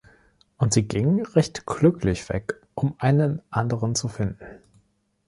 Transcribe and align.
Und 0.57 0.73
sie 0.73 0.87
gingen 0.87 1.23
recht 1.23 1.67
glücklich 1.67 2.27
weg, 2.29 2.59
um 2.73 2.95
einen 2.97 3.39
anderen 3.51 3.93
zu 3.93 4.07
finden. 4.07 4.59